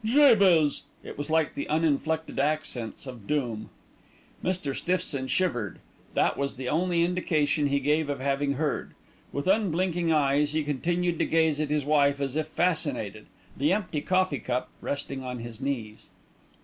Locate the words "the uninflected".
1.53-2.39